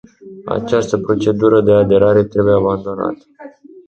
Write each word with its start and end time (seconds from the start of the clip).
Această 0.45 0.97
procedură 0.97 1.61
de 1.61 1.71
aderare 1.71 2.23
trebuie 2.23 2.53
abandonată. 2.53 3.25